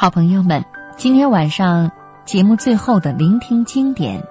[0.00, 0.64] 好朋友们，
[0.96, 1.92] 今天晚上
[2.24, 4.26] 节目最后的聆听经典，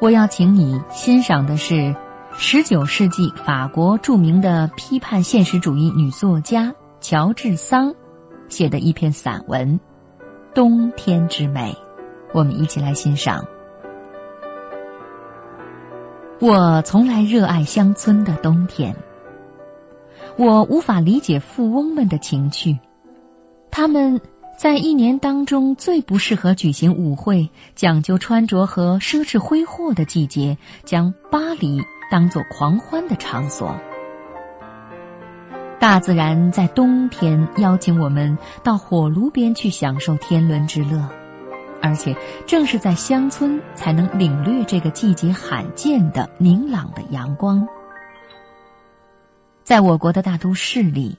[0.00, 1.94] 我要请你欣赏的是
[2.32, 7.94] 十九世纪法国著名的批判现实主义女作家乔治桑
[8.48, 9.78] 写的一篇散文
[10.54, 11.70] 《冬天之美》，
[12.32, 13.44] 我们一起来欣赏。
[16.40, 18.96] 我从来热爱乡村的冬天，
[20.38, 22.78] 我无法理解富翁们的情趣，
[23.70, 24.18] 他们。
[24.58, 33.78] 在一年当中最不适合举行舞会、讲究穿着和奢侈挥霍的季节，将巴黎当作狂欢的场所。
[35.78, 41.08] 大自然在冬天邀请我们到火炉边去享受天伦之乐，
[41.80, 47.64] 而且正是在乡村才能领略这个季节罕见的明朗的阳光。
[49.62, 51.16] 在我国的大都市里，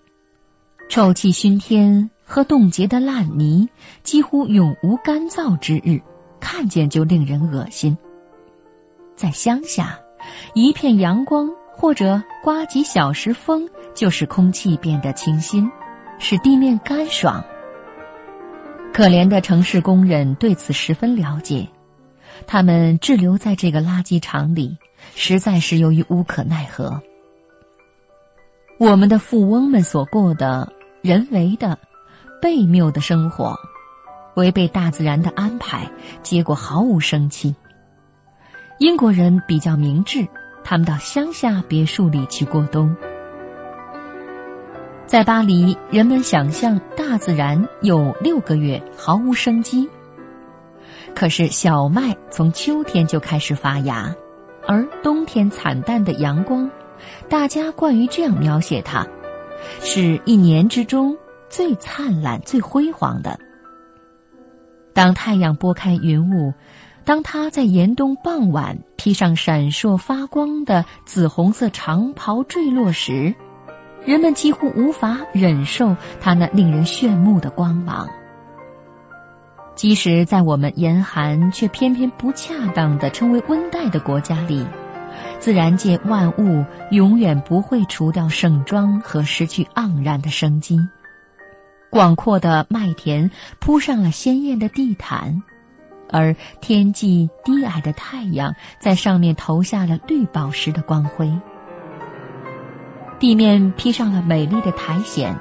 [0.89, 2.09] 臭气熏天。
[2.29, 3.67] 和冻结的烂泥，
[4.03, 5.99] 几乎永无干燥之日，
[6.39, 7.97] 看见就令人恶心。
[9.15, 9.99] 在乡下，
[10.53, 15.69] 一片阳光或者刮几小时风，就使空气变得清新，
[16.19, 17.43] 使地面干爽。
[18.93, 21.67] 可怜的城市工人对此十分了解，
[22.45, 24.77] 他们滞留在这个垃圾场里，
[25.15, 27.01] 实在是由于无可奈何。
[28.77, 30.71] 我们的富翁们所过的
[31.01, 31.75] 人为的。
[32.41, 33.55] 悖谬的生活，
[34.35, 35.89] 违背大自然的安排，
[36.23, 37.55] 结果毫无生气。
[38.79, 40.25] 英国人比较明智，
[40.63, 42.95] 他们到乡下别墅里去过冬。
[45.05, 49.89] 在巴黎，人们想象大自然有六个月毫无生机。
[51.15, 54.15] 可是小麦从秋天就开始发芽，
[54.67, 56.69] 而冬天惨淡的阳光，
[57.27, 59.05] 大家惯于这样描写它，
[59.81, 61.17] 是一年之中。
[61.49, 63.39] 最灿烂、最辉煌的。
[64.93, 66.53] 当太阳拨开云雾，
[67.05, 73.33] 当它在严冬傍晚披上闪烁发光的紫红色长袍坠落时，
[74.05, 78.07] 人们几乎无法忍受它那令人炫目的光芒。
[79.75, 84.65] 即使在我们严寒却偏偏不恰当的称为温带的国家里，
[85.39, 90.79] 自然界万物永远不会除掉盛装和失去盎然的生机。
[91.89, 95.41] 广阔的麦田铺上了鲜艳的地毯，
[96.11, 101.31] 而天际低矮的太阳在上面投下了绿宝石的光辉。
[103.19, 105.39] 地面披上了美丽的苔藓，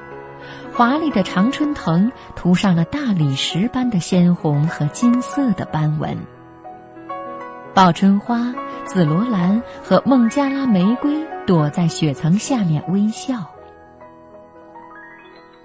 [0.73, 6.17] 华丽的常春藤涂上了大理石般的鲜红和金色的斑纹。
[7.75, 8.55] 报春花、
[8.85, 13.49] 紫罗兰和孟加拉玫瑰躲在雪层下面微笑。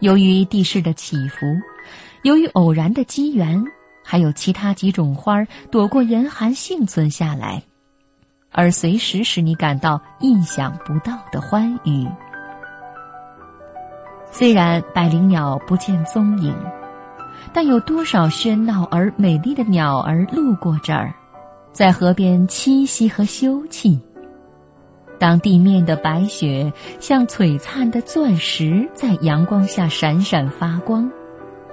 [0.04, 1.46] 由于地势的起伏，
[2.24, 3.64] 由于偶然的机缘，
[4.04, 7.64] 还有其他几种花儿躲过严寒幸存下来，
[8.52, 12.06] 而随时使你感到意想不到的欢愉。
[14.30, 16.54] 虽然百灵鸟不见踪影，
[17.54, 21.16] 但有多少喧闹而美丽的鸟儿路过这儿，
[21.72, 23.98] 在河边栖息和休憩。
[25.24, 31.10] 当地面的白雪像璀璨的钻石在阳光下闪闪发光，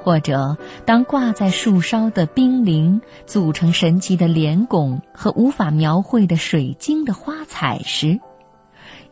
[0.00, 8.20] 或者当挂在树梢的冰凌组成神奇的莲拱和无法描绘的水晶的花彩时，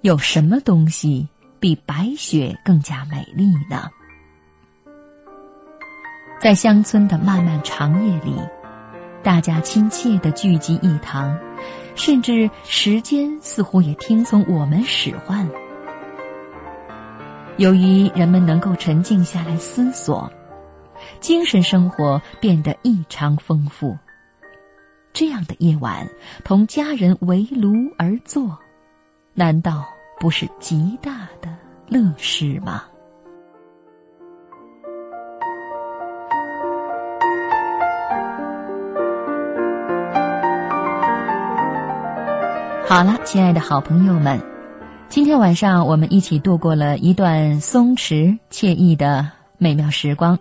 [0.03, 1.29] 有什么东西
[1.59, 3.89] 比白雪更加美丽呢？
[6.41, 8.37] 在乡村的漫漫长夜里，
[9.21, 11.37] 大家亲切地聚集一堂。
[11.99, 15.47] 甚至时间似乎也听从我们使唤。
[17.57, 20.31] 由于人们能够沉静下来思索，
[21.19, 23.99] 精神生活变得异常丰富。
[25.13, 26.09] 这样的夜晚，
[26.45, 28.57] 同家人围炉而坐，
[29.35, 29.85] 难道
[30.21, 31.53] 不是极大的
[31.89, 32.85] 乐事吗？
[42.89, 44.41] 好了，亲爱的好朋友们，
[45.11, 50.39] 今天晚上我们一起度过了一段松弛惬意的美妙时光。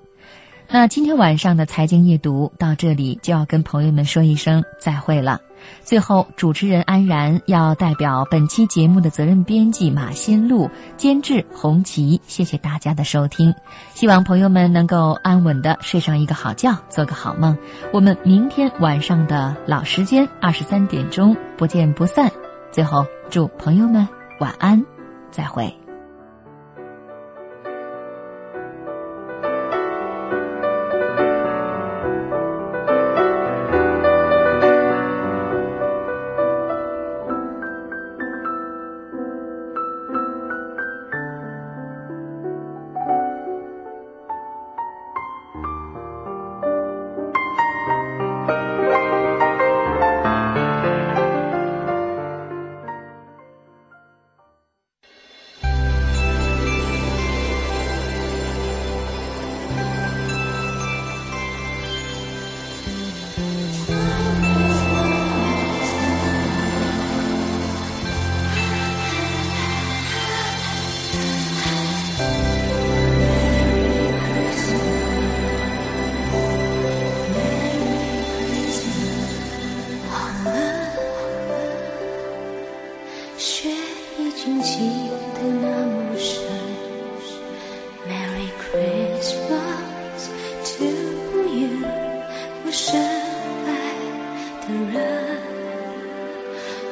[0.70, 5.40] 那今天晚上的财经夜读到这里就要跟朋友们说一声再会了。
[5.82, 13.56] 最后，主持人安然要代表本期节目的责任编辑马新路、监制红旗，谢谢大家的收听。
[13.94, 17.58] 希望朋友们能够安稳的睡上一个好觉，做个好梦。
[17.94, 22.30] 我们明天晚上的老时间二十三点钟不见不散。
[22.72, 24.08] 最后，祝朋友们
[24.40, 24.86] 晚安，
[25.32, 25.87] 再会。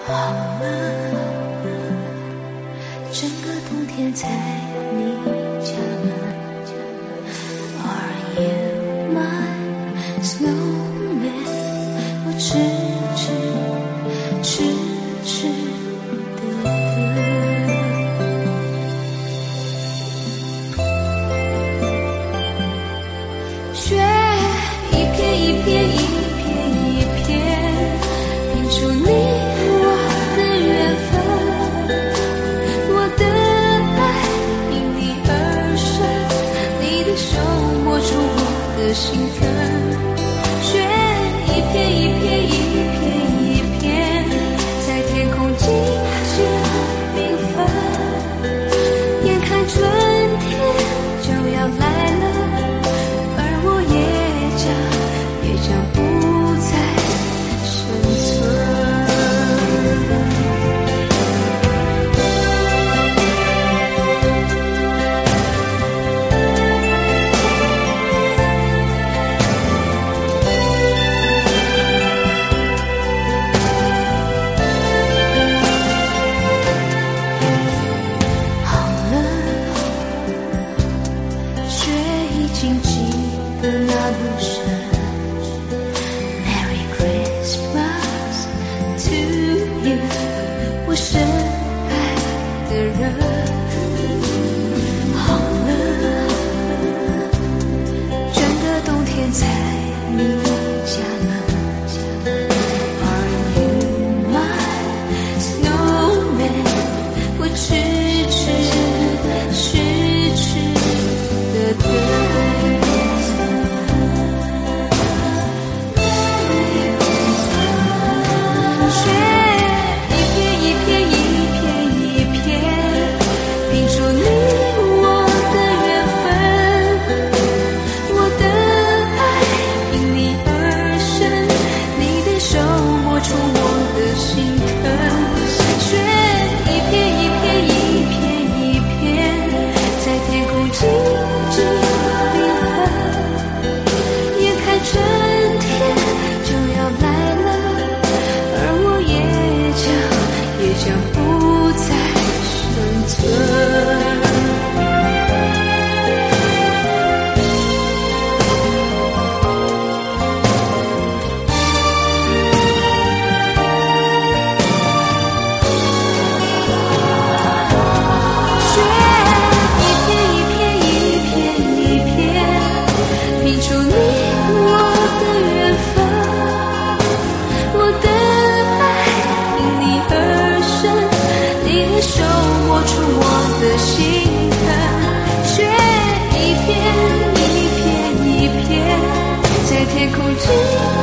[0.08, 0.34] 好好
[3.12, 4.30] 整个冬天在
[4.94, 5.16] 你
[5.64, 5.72] 家
[6.04, 6.08] 门
[7.82, 8.46] are you
[9.16, 9.18] my
[10.22, 11.48] snowman
[12.24, 12.95] 我知
[38.86, 39.48] 的心疼
[40.62, 40.78] 雪
[41.48, 42.45] 一片一片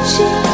[0.05, 0.52] 心